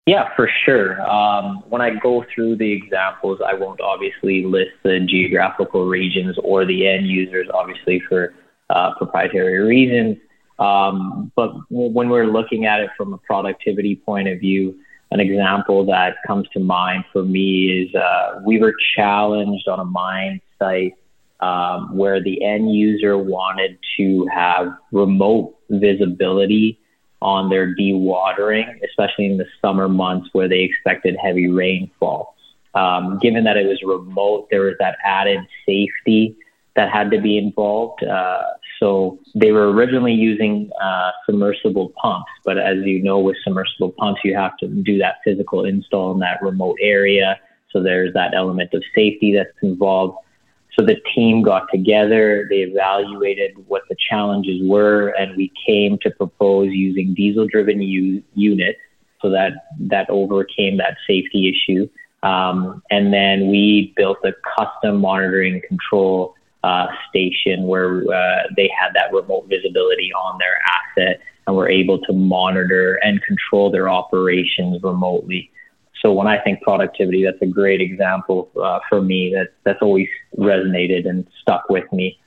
Yeah, 0.06 0.34
for 0.34 0.50
sure. 0.64 1.00
Um, 1.08 1.62
when 1.68 1.80
I 1.80 1.94
go 1.94 2.24
through 2.34 2.56
the 2.56 2.72
examples, 2.72 3.40
I 3.46 3.54
won't 3.54 3.80
obviously 3.80 4.44
list 4.44 4.72
the 4.82 4.98
geographical 5.00 5.86
regions 5.86 6.36
or 6.42 6.64
the 6.64 6.88
end 6.88 7.06
users, 7.06 7.46
obviously 7.54 8.02
for 8.08 8.34
uh, 8.70 8.94
proprietary 8.96 9.58
reasons. 9.58 10.16
Um, 10.58 11.30
but 11.36 11.52
when 11.70 12.08
we're 12.08 12.26
looking 12.26 12.66
at 12.66 12.80
it 12.80 12.90
from 12.96 13.12
a 13.12 13.18
productivity 13.18 13.96
point 13.96 14.26
of 14.26 14.40
view, 14.40 14.80
an 15.12 15.20
example 15.20 15.86
that 15.86 16.16
comes 16.26 16.48
to 16.54 16.60
mind 16.60 17.04
for 17.12 17.22
me 17.22 17.84
is 17.84 17.94
uh, 17.94 18.40
we 18.44 18.58
were 18.58 18.74
challenged 18.96 19.68
on 19.68 19.78
a 19.78 19.84
mine 19.84 20.40
site 20.58 20.94
um, 21.38 21.96
where 21.96 22.20
the 22.22 22.44
end 22.44 22.74
user 22.74 23.16
wanted 23.16 23.78
to 23.96 24.26
have 24.32 24.76
remote 24.92 25.56
visibility 25.68 26.79
on 27.22 27.50
their 27.50 27.74
dewatering, 27.74 28.80
especially 28.82 29.26
in 29.26 29.36
the 29.36 29.46
summer 29.60 29.88
months 29.88 30.30
where 30.32 30.48
they 30.48 30.60
expected 30.60 31.16
heavy 31.22 31.48
rainfall. 31.48 32.34
Um, 32.74 33.18
given 33.20 33.44
that 33.44 33.56
it 33.56 33.66
was 33.66 33.80
remote, 33.82 34.48
there 34.50 34.62
was 34.62 34.74
that 34.78 34.96
added 35.04 35.40
safety 35.66 36.36
that 36.76 36.90
had 36.90 37.10
to 37.10 37.20
be 37.20 37.36
involved. 37.36 38.02
Uh, 38.04 38.42
so 38.78 39.18
they 39.34 39.52
were 39.52 39.70
originally 39.70 40.14
using 40.14 40.70
uh, 40.82 41.10
submersible 41.26 41.92
pumps, 42.00 42.30
but 42.44 42.56
as 42.58 42.78
you 42.84 43.02
know, 43.02 43.18
with 43.18 43.36
submersible 43.44 43.92
pumps, 43.98 44.20
you 44.24 44.34
have 44.34 44.56
to 44.58 44.68
do 44.68 44.96
that 44.98 45.16
physical 45.24 45.64
install 45.64 46.12
in 46.12 46.20
that 46.20 46.40
remote 46.40 46.78
area. 46.80 47.38
So 47.70 47.82
there's 47.82 48.14
that 48.14 48.34
element 48.34 48.72
of 48.72 48.82
safety 48.94 49.34
that's 49.34 49.56
involved. 49.62 50.18
So 50.78 50.84
the 50.84 50.96
team 51.14 51.42
got 51.42 51.66
together, 51.72 52.46
they 52.48 52.58
evaluated 52.58 53.52
what 53.66 53.82
the 53.88 53.96
challenges 54.08 54.60
were, 54.62 55.08
and 55.08 55.36
we 55.36 55.52
came 55.66 55.98
to 56.02 56.10
propose 56.10 56.68
using 56.70 57.12
diesel 57.14 57.46
driven 57.46 57.82
u- 57.82 58.22
units 58.34 58.78
so 59.20 59.30
that 59.30 59.52
that 59.78 60.08
overcame 60.08 60.76
that 60.78 60.96
safety 61.06 61.48
issue. 61.48 61.88
Um, 62.22 62.82
and 62.90 63.12
then 63.12 63.48
we 63.48 63.92
built 63.96 64.18
a 64.24 64.32
custom 64.56 65.00
monitoring 65.00 65.60
control 65.66 66.34
uh, 66.62 66.86
station 67.08 67.64
where 67.64 68.02
uh, 68.12 68.42
they 68.56 68.70
had 68.78 68.92
that 68.94 69.12
remote 69.12 69.46
visibility 69.48 70.12
on 70.12 70.38
their 70.38 70.58
asset 70.76 71.20
and 71.46 71.56
were 71.56 71.68
able 71.68 71.98
to 72.02 72.12
monitor 72.12 73.00
and 73.02 73.22
control 73.22 73.70
their 73.70 73.88
operations 73.88 74.82
remotely. 74.82 75.50
So 76.00 76.12
when 76.12 76.26
I 76.26 76.38
think 76.38 76.62
productivity, 76.62 77.24
that's 77.24 77.40
a 77.42 77.46
great 77.46 77.80
example 77.80 78.50
uh, 78.60 78.80
for 78.88 79.02
me. 79.02 79.32
That 79.34 79.48
that's 79.64 79.82
always 79.82 80.08
resonated 80.36 81.08
and 81.08 81.26
stuck 81.40 81.68
with 81.68 81.90
me. 81.92 82.18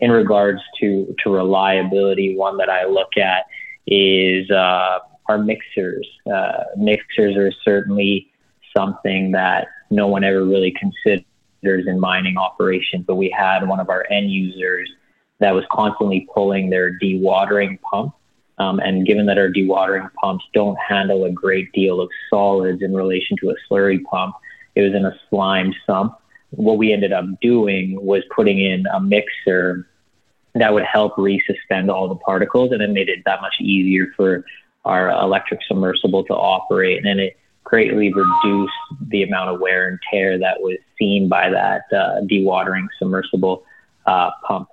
In 0.00 0.10
regards 0.10 0.60
to 0.80 1.14
to 1.22 1.30
reliability, 1.30 2.36
one 2.36 2.56
that 2.58 2.68
I 2.68 2.86
look 2.86 3.16
at 3.16 3.46
is 3.86 4.50
uh, 4.50 4.98
our 5.26 5.38
mixers. 5.38 6.06
Uh, 6.32 6.64
mixers 6.76 7.36
are 7.36 7.52
certainly 7.64 8.28
something 8.76 9.32
that 9.32 9.68
no 9.90 10.08
one 10.08 10.24
ever 10.24 10.44
really 10.44 10.72
considers 10.72 11.86
in 11.86 12.00
mining 12.00 12.36
operations. 12.36 13.04
But 13.06 13.16
we 13.16 13.30
had 13.30 13.68
one 13.68 13.78
of 13.78 13.88
our 13.88 14.04
end 14.10 14.32
users 14.32 14.90
that 15.38 15.54
was 15.54 15.64
constantly 15.70 16.26
pulling 16.34 16.70
their 16.70 16.98
dewatering 16.98 17.80
pump 17.82 18.14
um, 18.58 18.80
and 18.80 19.06
given 19.06 19.26
that 19.26 19.38
our 19.38 19.48
dewatering 19.48 20.12
pumps 20.14 20.44
don't 20.52 20.76
handle 20.76 21.24
a 21.24 21.30
great 21.30 21.72
deal 21.72 22.00
of 22.00 22.08
solids 22.30 22.82
in 22.82 22.94
relation 22.94 23.36
to 23.38 23.50
a 23.50 23.54
slurry 23.68 24.02
pump, 24.04 24.34
it 24.74 24.82
was 24.82 24.94
in 24.94 25.04
a 25.04 25.18
slime 25.28 25.74
sump. 25.86 26.14
What 26.50 26.78
we 26.78 26.92
ended 26.92 27.12
up 27.12 27.24
doing 27.40 28.04
was 28.04 28.22
putting 28.34 28.60
in 28.60 28.86
a 28.86 29.00
mixer 29.00 29.88
that 30.54 30.72
would 30.72 30.84
help 30.84 31.16
resuspend 31.16 31.90
all 31.90 32.08
the 32.08 32.16
particles, 32.16 32.72
and 32.72 32.82
it 32.82 32.90
made 32.90 33.08
it 33.08 33.20
that 33.24 33.40
much 33.40 33.54
easier 33.60 34.12
for 34.16 34.44
our 34.84 35.10
electric 35.10 35.60
submersible 35.66 36.24
to 36.24 36.34
operate. 36.34 37.06
And 37.06 37.20
it 37.20 37.38
greatly 37.64 38.12
reduced 38.12 38.72
the 39.08 39.22
amount 39.22 39.48
of 39.50 39.60
wear 39.60 39.88
and 39.88 39.98
tear 40.10 40.38
that 40.38 40.60
was 40.60 40.76
seen 40.98 41.28
by 41.28 41.48
that 41.48 41.82
uh, 41.92 42.20
dewatering 42.22 42.86
submersible 42.98 43.64
uh, 44.06 44.30
pump. 44.46 44.68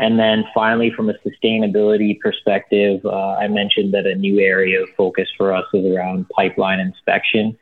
And 0.00 0.18
then 0.18 0.44
finally, 0.54 0.90
from 0.96 1.10
a 1.10 1.14
sustainability 1.26 2.18
perspective, 2.20 3.04
uh, 3.04 3.34
I 3.34 3.48
mentioned 3.48 3.92
that 3.92 4.06
a 4.06 4.14
new 4.14 4.40
area 4.40 4.82
of 4.82 4.88
focus 4.96 5.28
for 5.36 5.52
us 5.52 5.66
was 5.74 5.84
around 5.84 6.26
pipeline 6.30 6.80
inspection. 6.80 7.54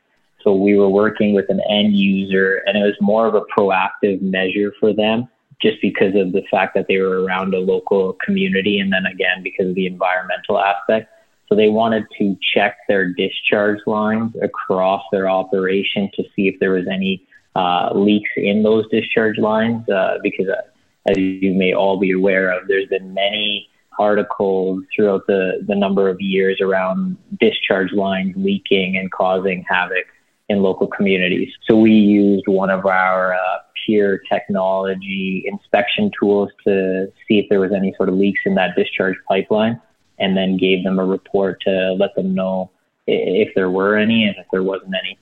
So 0.45 0.55
we 0.55 0.77
were 0.77 0.89
working 0.89 1.35
with 1.35 1.47
an 1.49 1.61
end 1.69 1.95
user, 1.95 2.63
and 2.65 2.79
it 2.79 2.83
was 2.83 2.95
more 3.01 3.27
of 3.27 3.35
a 3.35 3.43
proactive 3.59 4.23
measure 4.23 4.73
for 4.79 4.95
them 4.95 5.29
just 5.61 5.79
because 5.83 6.15
of 6.15 6.31
the 6.31 6.45
fact 6.49 6.75
that 6.77 6.87
they 6.87 6.99
were 6.99 7.25
around 7.25 7.55
a 7.55 7.59
local 7.59 8.13
community, 8.25 8.79
and 8.79 8.93
then 8.93 9.07
again, 9.07 9.43
because 9.43 9.71
of 9.71 9.75
the 9.75 9.87
environmental 9.87 10.61
aspect. 10.61 11.11
So 11.49 11.57
they 11.57 11.71
wanted 11.71 12.05
to 12.19 12.37
check 12.55 12.77
their 12.87 13.13
discharge 13.13 13.81
lines 13.85 14.33
across 14.41 15.03
their 15.11 15.29
operation 15.29 16.09
to 16.15 16.23
see 16.37 16.47
if 16.47 16.61
there 16.61 16.71
was 16.71 16.87
any 16.87 17.27
uh, 17.57 17.91
leaks 17.95 18.31
in 18.37 18.63
those 18.63 18.89
discharge 18.91 19.39
lines, 19.39 19.89
uh, 19.89 20.19
because 20.23 20.47
uh, 20.49 20.63
as 21.09 21.17
you 21.17 21.55
may 21.55 21.73
all 21.73 21.99
be 21.99 22.13
aware 22.13 22.51
of, 22.51 22.69
there's 22.69 22.89
been 22.89 23.15
many 23.15 23.69
articles 23.99 24.85
throughout 24.95 25.27
the, 25.27 25.65
the 25.67 25.75
number 25.75 26.09
of 26.09 26.21
years 26.21 26.61
around 26.61 27.17
discharge 27.41 27.93
lines 27.93 28.33
leaking 28.37 28.97
and 28.97 29.11
causing 29.11 29.65
havoc 29.69 30.07
in 30.49 30.63
local 30.63 30.87
communities. 30.87 31.53
So 31.69 31.77
we 31.77 31.93
used 31.93 32.47
one 32.47 32.71
of 32.71 32.87
our 32.87 33.35
uh, 33.35 33.59
Pure 33.85 34.21
Technology 34.31 35.45
inspection 35.47 36.11
tools 36.19 36.51
to 36.65 37.13
see 37.27 37.39
if 37.39 37.47
there 37.49 37.61
was 37.61 37.73
any 37.73 37.93
sort 37.97 38.09
of 38.09 38.15
leaks 38.15 38.41
in 38.45 38.55
that 38.55 38.77
discharge 38.77 39.17
pipeline 39.27 39.81
and 40.19 40.37
then 40.37 40.57
gave 40.57 40.85
them 40.85 40.99
a 40.99 41.05
report 41.05 41.61
to 41.63 41.93
let 41.99 42.15
them 42.15 42.35
know 42.35 42.71
if 43.07 43.55
there 43.55 43.71
were 43.71 43.97
any 43.97 44.25
and 44.25 44.37
if 44.37 44.47
there 44.53 44.63
wasn't 44.63 44.95
any. 44.95 45.19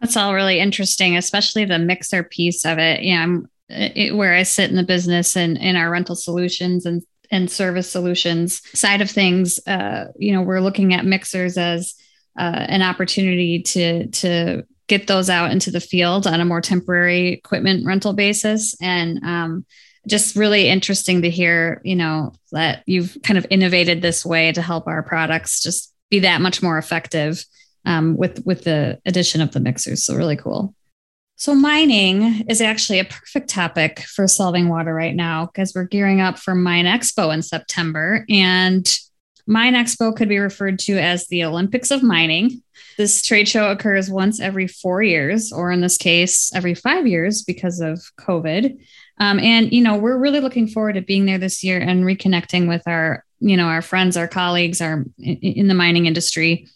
That's 0.00 0.16
all 0.16 0.34
really 0.34 0.60
interesting, 0.60 1.16
especially 1.16 1.64
the 1.64 1.78
mixer 1.78 2.22
piece 2.22 2.66
of 2.66 2.78
it. 2.78 3.02
Yeah, 3.02 3.22
I'm 3.22 3.48
it, 3.68 4.14
where 4.14 4.34
I 4.34 4.42
sit 4.44 4.70
in 4.70 4.76
the 4.76 4.82
business 4.82 5.36
and 5.36 5.56
in 5.58 5.76
our 5.76 5.90
rental 5.90 6.16
solutions 6.16 6.86
and 6.86 7.02
and 7.30 7.50
service 7.50 7.90
solutions 7.90 8.62
side 8.78 9.00
of 9.00 9.10
things, 9.10 9.58
uh, 9.66 10.12
you 10.16 10.32
know, 10.32 10.42
we're 10.42 10.60
looking 10.60 10.94
at 10.94 11.04
mixers 11.04 11.58
as 11.58 11.94
uh, 12.38 12.66
an 12.68 12.82
opportunity 12.82 13.62
to 13.62 14.06
to 14.08 14.64
get 14.86 15.06
those 15.06 15.28
out 15.28 15.50
into 15.50 15.70
the 15.70 15.80
field 15.80 16.26
on 16.26 16.40
a 16.40 16.44
more 16.44 16.60
temporary 16.60 17.32
equipment 17.32 17.84
rental 17.84 18.12
basis. 18.12 18.76
And 18.80 19.20
um, 19.24 19.66
just 20.06 20.36
really 20.36 20.68
interesting 20.68 21.22
to 21.22 21.30
hear, 21.30 21.80
you 21.84 21.96
know, 21.96 22.32
that 22.52 22.84
you've 22.86 23.16
kind 23.24 23.38
of 23.38 23.46
innovated 23.50 24.02
this 24.02 24.24
way 24.24 24.52
to 24.52 24.62
help 24.62 24.86
our 24.86 25.02
products 25.02 25.60
just 25.60 25.92
be 26.10 26.20
that 26.20 26.40
much 26.40 26.62
more 26.62 26.78
effective 26.78 27.44
um, 27.84 28.16
with 28.16 28.44
with 28.46 28.64
the 28.64 29.00
addition 29.04 29.40
of 29.40 29.52
the 29.52 29.60
mixers. 29.60 30.04
So 30.04 30.14
really 30.14 30.36
cool. 30.36 30.74
So 31.38 31.54
mining 31.54 32.46
is 32.48 32.62
actually 32.62 32.98
a 32.98 33.04
perfect 33.04 33.50
topic 33.50 34.00
for 34.00 34.26
solving 34.26 34.70
water 34.70 34.94
right 34.94 35.14
now 35.14 35.46
because 35.46 35.74
we're 35.74 35.84
gearing 35.84 36.22
up 36.22 36.38
for 36.38 36.54
Mine 36.54 36.86
Expo 36.86 37.32
in 37.32 37.42
September, 37.42 38.24
and 38.30 38.90
Mine 39.46 39.74
Expo 39.74 40.16
could 40.16 40.30
be 40.30 40.38
referred 40.38 40.78
to 40.80 40.98
as 40.98 41.26
the 41.28 41.44
Olympics 41.44 41.90
of 41.90 42.02
mining. 42.02 42.62
This 42.96 43.20
trade 43.20 43.48
show 43.48 43.70
occurs 43.70 44.10
once 44.10 44.40
every 44.40 44.66
four 44.66 45.02
years, 45.02 45.52
or 45.52 45.70
in 45.70 45.82
this 45.82 45.98
case, 45.98 46.50
every 46.54 46.74
five 46.74 47.06
years 47.06 47.42
because 47.42 47.80
of 47.80 48.00
COVID. 48.18 48.78
Um, 49.18 49.38
and 49.38 49.70
you 49.70 49.82
know, 49.82 49.96
we're 49.98 50.18
really 50.18 50.40
looking 50.40 50.66
forward 50.66 50.94
to 50.94 51.02
being 51.02 51.26
there 51.26 51.38
this 51.38 51.62
year 51.62 51.78
and 51.78 52.04
reconnecting 52.04 52.66
with 52.66 52.82
our, 52.86 53.24
you 53.40 53.58
know, 53.58 53.66
our 53.66 53.82
friends, 53.82 54.16
our 54.16 54.26
colleagues, 54.26 54.80
our 54.80 55.04
in 55.18 55.68
the 55.68 55.74
mining 55.74 56.06
industry. 56.06 56.66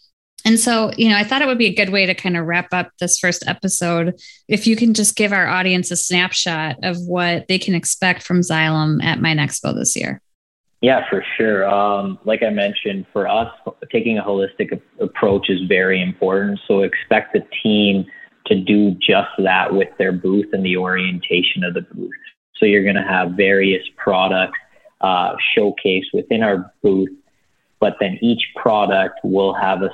And 0.45 0.59
so, 0.59 0.91
you 0.97 1.09
know, 1.09 1.17
I 1.17 1.23
thought 1.23 1.41
it 1.41 1.47
would 1.47 1.57
be 1.57 1.67
a 1.67 1.75
good 1.75 1.89
way 1.89 2.05
to 2.05 2.13
kind 2.13 2.37
of 2.37 2.45
wrap 2.45 2.67
up 2.71 2.91
this 2.99 3.19
first 3.19 3.43
episode 3.47 4.19
if 4.47 4.65
you 4.65 4.75
can 4.75 4.93
just 4.93 5.15
give 5.15 5.33
our 5.33 5.47
audience 5.47 5.91
a 5.91 5.95
snapshot 5.95 6.77
of 6.83 6.97
what 7.05 7.47
they 7.47 7.59
can 7.59 7.75
expect 7.75 8.23
from 8.23 8.41
Xylem 8.41 9.03
at 9.03 9.21
Mine 9.21 9.37
Expo 9.37 9.73
this 9.75 9.95
year. 9.95 10.21
Yeah, 10.81 11.07
for 11.09 11.23
sure. 11.37 11.69
Um, 11.69 12.17
like 12.25 12.41
I 12.41 12.49
mentioned, 12.49 13.05
for 13.13 13.27
us, 13.27 13.51
taking 13.91 14.17
a 14.17 14.23
holistic 14.23 14.81
approach 14.99 15.49
is 15.49 15.61
very 15.67 16.01
important. 16.01 16.59
So 16.67 16.81
expect 16.81 17.33
the 17.33 17.45
team 17.61 18.05
to 18.47 18.59
do 18.59 18.91
just 18.95 19.29
that 19.37 19.73
with 19.73 19.89
their 19.99 20.11
booth 20.11 20.47
and 20.53 20.65
the 20.65 20.77
orientation 20.77 21.63
of 21.63 21.75
the 21.75 21.81
booth. 21.81 22.09
So 22.57 22.65
you're 22.65 22.83
going 22.83 22.95
to 22.95 23.03
have 23.03 23.31
various 23.31 23.83
products 23.95 24.57
uh, 25.01 25.35
showcased 25.55 26.13
within 26.13 26.41
our 26.41 26.71
booth, 26.81 27.09
but 27.81 27.97
then 27.99 28.17
each 28.21 28.43
product 28.55 29.19
will 29.23 29.53
have 29.53 29.81
a, 29.81 29.91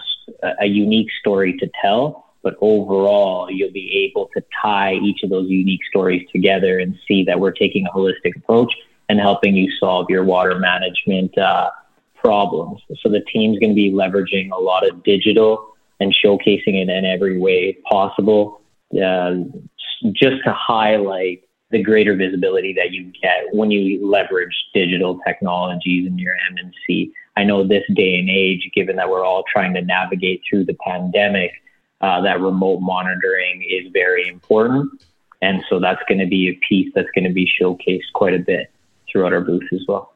a 0.59 0.65
unique 0.67 1.07
story 1.19 1.57
to 1.57 1.67
tell. 1.81 2.25
But 2.43 2.55
overall, 2.61 3.49
you'll 3.49 3.71
be 3.71 4.07
able 4.07 4.29
to 4.35 4.43
tie 4.61 4.93
each 4.95 5.23
of 5.23 5.31
those 5.31 5.49
unique 5.49 5.81
stories 5.89 6.27
together 6.31 6.79
and 6.79 6.95
see 7.07 7.23
that 7.23 7.39
we're 7.39 7.51
taking 7.51 7.87
a 7.87 7.89
holistic 7.89 8.35
approach 8.35 8.71
and 9.09 9.19
helping 9.19 9.55
you 9.55 9.71
solve 9.79 10.07
your 10.09 10.23
water 10.23 10.59
management 10.59 11.35
uh, 11.37 11.71
problems. 12.15 12.81
So 13.01 13.09
the 13.09 13.21
team's 13.21 13.57
going 13.59 13.71
to 13.71 13.75
be 13.75 13.91
leveraging 13.91 14.51
a 14.51 14.59
lot 14.59 14.87
of 14.87 15.03
digital 15.03 15.73
and 15.99 16.13
showcasing 16.13 16.75
it 16.81 16.89
in 16.89 17.05
every 17.05 17.39
way 17.39 17.77
possible, 17.89 18.61
uh, 19.01 19.35
just 20.13 20.43
to 20.43 20.53
highlight 20.53 21.46
the 21.69 21.83
greater 21.83 22.15
visibility 22.15 22.73
that 22.73 22.91
you 22.91 23.11
get 23.21 23.53
when 23.53 23.71
you 23.71 24.05
leverage 24.05 24.55
digital 24.73 25.19
technologies 25.27 26.07
in 26.07 26.17
your 26.17 26.35
M&C. 26.51 27.11
I 27.35 27.43
know 27.43 27.67
this 27.67 27.83
day 27.93 28.19
and 28.19 28.29
age, 28.29 28.69
given 28.73 28.95
that 28.95 29.09
we're 29.09 29.25
all 29.25 29.43
trying 29.51 29.73
to 29.73 29.81
navigate 29.81 30.41
through 30.49 30.65
the 30.65 30.77
pandemic, 30.85 31.51
uh, 32.01 32.21
that 32.21 32.39
remote 32.39 32.79
monitoring 32.79 33.67
is 33.69 33.91
very 33.91 34.27
important. 34.27 34.89
And 35.41 35.61
so 35.69 35.79
that's 35.79 36.01
going 36.07 36.19
to 36.19 36.25
be 36.25 36.49
a 36.49 36.59
piece 36.67 36.91
that's 36.95 37.09
going 37.13 37.25
to 37.25 37.33
be 37.33 37.49
showcased 37.59 38.11
quite 38.13 38.33
a 38.33 38.39
bit 38.39 38.71
throughout 39.11 39.33
our 39.33 39.41
booth 39.41 39.67
as 39.71 39.81
well. 39.87 40.13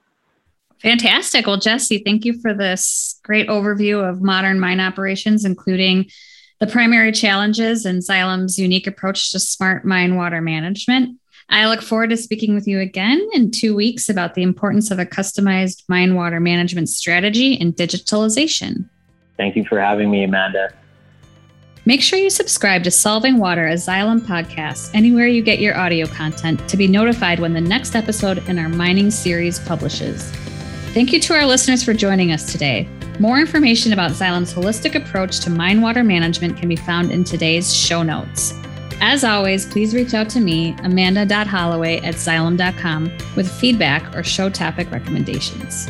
Fantastic. 0.82 1.46
Well, 1.46 1.58
Jesse, 1.58 2.00
thank 2.00 2.26
you 2.26 2.40
for 2.42 2.56
this 2.56 3.20
great 3.24 3.48
overview 3.48 4.08
of 4.08 4.22
modern 4.22 4.60
mine 4.60 4.80
operations, 4.80 5.46
including 5.46 6.10
the 6.60 6.66
primary 6.66 7.12
challenges 7.12 7.86
and 7.86 8.02
Xylem's 8.02 8.58
unique 8.58 8.88
approach 8.88 9.32
to 9.32 9.40
smart 9.40 9.86
mine 9.86 10.16
water 10.16 10.42
management. 10.42 11.20
I 11.50 11.68
look 11.68 11.82
forward 11.82 12.10
to 12.12 12.18
speaking 12.18 12.54
with 12.54 12.68
you 12.68 12.80
again 12.80 13.28
in 13.34 13.52
two 13.52 13.76
weeks 13.76 14.10
about 14.10 14.36
the 14.36 14.44
importance 14.44 14.92
of 14.92 15.00
a 15.00 15.06
customized 15.06 15.84
mine 15.88 16.16
water 16.16 16.40
management 16.40 16.90
strategy 16.90 17.60
and 17.60 17.76
digitalization. 17.76 18.86
Thank 19.38 19.56
you 19.56 19.66
for 19.66 19.80
having 19.80 20.12
me, 20.12 20.24
Amanda. 20.24 20.74
Make 21.86 22.02
sure 22.02 22.20
you 22.20 22.30
subscribe 22.30 22.84
to 22.84 22.92
Solving 22.92 23.40
Water, 23.40 23.66
a 23.68 23.74
Xylem 23.74 24.20
podcast, 24.20 24.92
anywhere 24.94 25.26
you 25.26 25.42
get 25.42 25.60
your 25.60 25.76
audio 25.76 26.06
content 26.06 26.68
to 26.70 26.78
be 26.78 26.88
notified 26.88 27.40
when 27.40 27.54
the 27.54 27.62
next 27.62 27.96
episode 27.96 28.48
in 28.48 28.60
our 28.60 28.70
mining 28.70 29.10
series 29.10 29.58
publishes. 29.58 30.32
Thank 30.94 31.12
you 31.12 31.20
to 31.22 31.34
our 31.34 31.46
listeners 31.46 31.84
for 31.84 31.94
joining 31.94 32.32
us 32.32 32.52
today. 32.52 32.88
More 33.20 33.40
information 33.40 33.94
about 33.94 34.12
Xylem's 34.12 34.54
holistic 34.54 34.94
approach 34.94 35.40
to 35.40 35.50
mine 35.50 35.82
water 35.82 36.04
management 36.04 36.58
can 36.58 36.70
be 36.70 36.76
found 36.76 37.12
in 37.12 37.24
today's 37.24 37.74
show 37.74 38.04
notes. 38.04 38.54
As 39.02 39.24
always, 39.24 39.66
please 39.66 39.96
reach 39.96 40.14
out 40.14 40.30
to 40.30 40.40
me, 40.40 40.76
amanda.holloway 40.84 42.02
at 42.04 42.14
xylem.com, 42.16 43.12
with 43.36 43.52
feedback 43.52 44.16
or 44.16 44.22
show 44.22 44.48
topic 44.48 44.92
recommendations. 44.92 45.88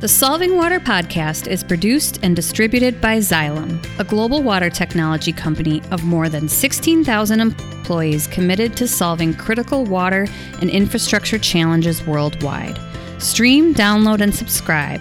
The 0.00 0.06
Solving 0.06 0.54
Water 0.54 0.78
podcast 0.78 1.48
is 1.48 1.64
produced 1.64 2.20
and 2.22 2.36
distributed 2.36 3.00
by 3.00 3.18
Xylem, 3.18 3.84
a 3.98 4.04
global 4.04 4.42
water 4.42 4.68
technology 4.68 5.32
company 5.32 5.82
of 5.90 6.04
more 6.04 6.28
than 6.28 6.46
16,000 6.46 7.40
employees 7.40 8.26
committed 8.26 8.76
to 8.76 8.86
solving 8.86 9.32
critical 9.34 9.84
water 9.86 10.28
and 10.60 10.68
infrastructure 10.68 11.38
challenges 11.38 12.06
worldwide. 12.06 12.78
Stream, 13.20 13.74
download, 13.74 14.20
and 14.20 14.32
subscribe 14.32 15.00